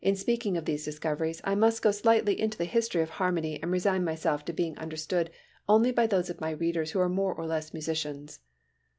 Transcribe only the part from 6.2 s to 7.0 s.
of my readers who